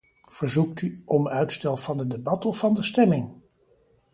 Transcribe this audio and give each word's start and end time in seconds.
Verzoekt 0.27 0.81
u 0.81 1.01
om 1.05 1.27
uitstel 1.27 1.77
van 1.77 1.97
het 1.97 2.09
debat 2.09 2.45
of 2.45 2.57
van 2.57 2.73
de 2.73 2.83
stemming? 2.83 3.29